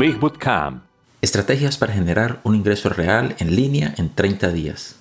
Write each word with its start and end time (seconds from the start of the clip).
Big 0.00 0.18
Bootcamp. 0.18 0.84
Estrategias 1.20 1.76
para 1.76 1.92
generar 1.92 2.40
un 2.44 2.54
ingreso 2.54 2.88
real 2.88 3.36
en 3.38 3.54
línea 3.54 3.92
en 3.98 4.14
30 4.14 4.50
días. 4.50 4.98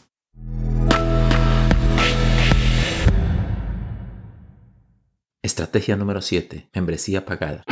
Estrategia 5.42 5.96
número 5.96 6.22
7. 6.22 6.70
Membresía 6.76 7.26
pagada. 7.26 7.64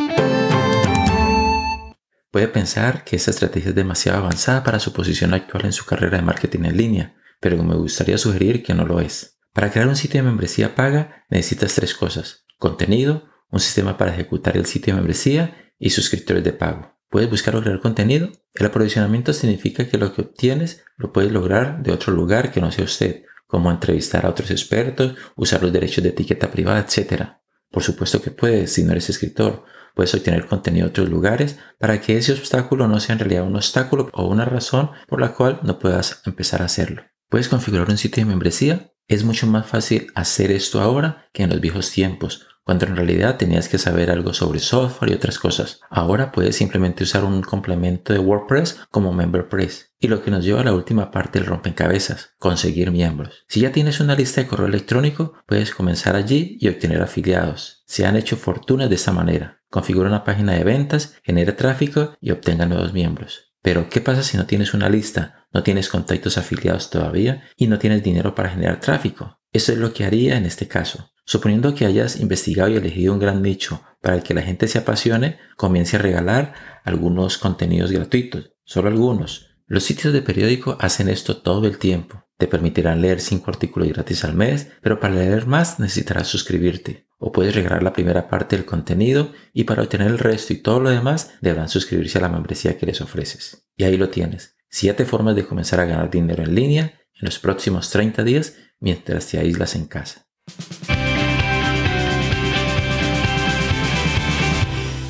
Puede 2.31 2.47
pensar 2.47 3.03
que 3.03 3.17
esta 3.17 3.31
estrategia 3.31 3.71
es 3.71 3.75
demasiado 3.75 4.19
avanzada 4.19 4.63
para 4.63 4.79
su 4.79 4.93
posición 4.93 5.33
actual 5.33 5.65
en 5.65 5.73
su 5.73 5.83
carrera 5.83 6.19
de 6.19 6.23
marketing 6.23 6.63
en 6.63 6.77
línea, 6.77 7.15
pero 7.41 7.61
me 7.61 7.75
gustaría 7.75 8.17
sugerir 8.17 8.63
que 8.63 8.73
no 8.73 8.85
lo 8.85 9.01
es. 9.01 9.37
Para 9.51 9.69
crear 9.69 9.89
un 9.89 9.97
sitio 9.97 10.21
de 10.21 10.29
membresía 10.29 10.75
paga 10.75 11.25
necesitas 11.29 11.75
tres 11.75 11.93
cosas. 11.93 12.45
Contenido, 12.57 13.25
un 13.51 13.59
sistema 13.59 13.97
para 13.97 14.13
ejecutar 14.13 14.55
el 14.55 14.65
sitio 14.65 14.93
de 14.93 15.01
membresía 15.01 15.73
y 15.77 15.89
suscriptores 15.89 16.45
de 16.45 16.53
pago. 16.53 16.96
¿Puedes 17.09 17.29
buscar 17.29 17.55
o 17.55 17.61
crear 17.61 17.79
contenido? 17.79 18.29
El 18.53 18.65
aprovisionamiento 18.65 19.31
significa 19.33 19.87
que 19.87 19.97
lo 19.97 20.13
que 20.13 20.21
obtienes 20.21 20.83
lo 20.97 21.13
puedes 21.13 21.31
lograr 21.31 21.81
de 21.81 21.91
otro 21.91 22.13
lugar 22.13 22.51
que 22.51 22.59
no 22.59 22.71
sea 22.71 22.85
usted, 22.85 23.23
como 23.47 23.71
entrevistar 23.71 24.25
a 24.25 24.29
otros 24.29 24.51
expertos, 24.51 25.15
usar 25.35 25.63
los 25.63 25.71
derechos 25.71 26.03
de 26.03 26.09
etiqueta 26.09 26.51
privada, 26.51 26.79
etc. 26.79 27.23
Por 27.71 27.83
supuesto 27.83 28.21
que 28.21 28.31
puedes 28.31 28.73
si 28.73 28.83
no 28.83 28.91
eres 28.91 29.09
escritor. 29.09 29.63
Puedes 29.95 30.13
obtener 30.13 30.45
contenido 30.45 30.85
de 30.85 30.91
otros 30.91 31.09
lugares 31.09 31.57
para 31.79 32.01
que 32.01 32.17
ese 32.17 32.33
obstáculo 32.33 32.87
no 32.87 32.99
sea 32.99 33.13
en 33.13 33.19
realidad 33.19 33.47
un 33.47 33.55
obstáculo 33.55 34.09
o 34.13 34.27
una 34.27 34.45
razón 34.45 34.91
por 35.07 35.21
la 35.21 35.33
cual 35.33 35.59
no 35.63 35.79
puedas 35.79 36.21
empezar 36.25 36.61
a 36.61 36.65
hacerlo. 36.65 37.03
¿Puedes 37.29 37.49
configurar 37.49 37.89
un 37.89 37.97
sitio 37.97 38.21
de 38.21 38.29
membresía? 38.29 38.91
Es 39.07 39.23
mucho 39.23 39.47
más 39.47 39.65
fácil 39.65 40.11
hacer 40.15 40.51
esto 40.51 40.81
ahora 40.81 41.29
que 41.31 41.43
en 41.43 41.49
los 41.49 41.61
viejos 41.61 41.91
tiempos, 41.91 42.45
cuando 42.65 42.85
en 42.85 42.97
realidad 42.97 43.37
tenías 43.37 43.69
que 43.69 43.77
saber 43.77 44.11
algo 44.11 44.33
sobre 44.33 44.59
software 44.59 45.11
y 45.11 45.13
otras 45.13 45.39
cosas. 45.39 45.79
Ahora 45.89 46.33
puedes 46.33 46.57
simplemente 46.57 47.05
usar 47.05 47.23
un 47.23 47.41
complemento 47.41 48.11
de 48.11 48.19
WordPress 48.19 48.81
como 48.91 49.13
MemberPress. 49.13 49.93
Y 49.97 50.09
lo 50.09 50.21
que 50.21 50.29
nos 50.29 50.43
lleva 50.43 50.59
a 50.59 50.65
la 50.65 50.73
última 50.73 51.09
parte 51.09 51.39
del 51.39 51.47
rompecabezas, 51.47 52.31
conseguir 52.37 52.91
miembros. 52.91 53.45
Si 53.47 53.61
ya 53.61 53.71
tienes 53.71 54.01
una 54.01 54.15
lista 54.15 54.41
de 54.41 54.47
correo 54.47 54.67
electrónico, 54.67 55.35
puedes 55.45 55.73
comenzar 55.73 56.17
allí 56.17 56.57
y 56.59 56.67
obtener 56.67 57.01
afiliados. 57.01 57.83
Se 57.85 58.05
han 58.05 58.17
hecho 58.17 58.35
fortunas 58.35 58.89
de 58.89 58.95
esta 58.95 59.13
manera. 59.13 59.61
Configura 59.69 60.09
una 60.09 60.25
página 60.25 60.51
de 60.51 60.65
ventas, 60.65 61.15
genera 61.23 61.55
tráfico 61.55 62.17
y 62.19 62.31
obtenga 62.31 62.65
nuevos 62.65 62.91
miembros. 62.91 63.53
Pero, 63.61 63.89
¿qué 63.89 64.01
pasa 64.01 64.23
si 64.23 64.35
no 64.37 64.45
tienes 64.45 64.73
una 64.73 64.89
lista, 64.89 65.36
no 65.53 65.63
tienes 65.63 65.89
contactos 65.89 66.37
afiliados 66.37 66.89
todavía 66.89 67.43
y 67.55 67.67
no 67.67 67.79
tienes 67.79 68.03
dinero 68.03 68.35
para 68.35 68.49
generar 68.49 68.79
tráfico? 68.79 69.39
Eso 69.51 69.71
es 69.71 69.77
lo 69.77 69.93
que 69.93 70.05
haría 70.05 70.37
en 70.37 70.45
este 70.45 70.67
caso. 70.67 71.11
Suponiendo 71.25 71.75
que 71.75 71.85
hayas 71.85 72.19
investigado 72.19 72.69
y 72.69 72.75
elegido 72.75 73.13
un 73.13 73.19
gran 73.19 73.41
nicho 73.41 73.81
para 74.01 74.15
el 74.15 74.23
que 74.23 74.33
la 74.33 74.41
gente 74.41 74.67
se 74.67 74.77
apasione, 74.77 75.39
comience 75.57 75.97
a 75.97 75.99
regalar 75.99 76.53
algunos 76.83 77.37
contenidos 77.37 77.91
gratuitos, 77.91 78.53
solo 78.63 78.87
algunos. 78.87 79.47
Los 79.65 79.83
sitios 79.83 80.13
de 80.13 80.21
periódico 80.21 80.77
hacen 80.79 81.09
esto 81.09 81.37
todo 81.37 81.67
el 81.67 81.77
tiempo. 81.77 82.23
Te 82.37 82.47
permitirán 82.47 83.01
leer 83.01 83.19
5 83.19 83.49
artículos 83.49 83.89
gratis 83.89 84.23
al 84.23 84.35
mes, 84.35 84.69
pero 84.81 84.99
para 84.99 85.15
leer 85.15 85.47
más 85.47 85.79
necesitarás 85.79 86.27
suscribirte. 86.27 87.07
O 87.17 87.31
puedes 87.31 87.55
regalar 87.55 87.83
la 87.83 87.93
primera 87.93 88.29
parte 88.29 88.55
del 88.55 88.65
contenido 88.65 89.33
y 89.51 89.63
para 89.63 89.81
obtener 89.81 90.07
el 90.07 90.19
resto 90.19 90.53
y 90.53 90.61
todo 90.61 90.79
lo 90.79 90.91
demás 90.91 91.31
deberán 91.41 91.67
suscribirse 91.67 92.19
a 92.19 92.21
la 92.21 92.29
membresía 92.29 92.77
que 92.77 92.85
les 92.85 93.01
ofreces. 93.01 93.67
Y 93.75 93.83
ahí 93.83 93.97
lo 93.97 94.09
tienes. 94.09 94.56
7 94.79 95.05
formas 95.05 95.35
de 95.35 95.43
comenzar 95.43 95.79
a 95.79 95.85
ganar 95.85 96.11
dinero 96.11 96.43
en 96.43 96.53
línea 96.53 96.83
en 97.15 97.25
los 97.25 97.39
próximos 97.39 97.89
30 97.89 98.23
días 98.23 98.57
mientras 98.79 99.25
te 99.25 99.39
aíslas 99.39 99.75
en 99.75 99.87
casa. 99.87 100.27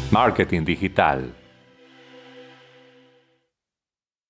Marketing 0.09 0.63
digital. 0.63 1.35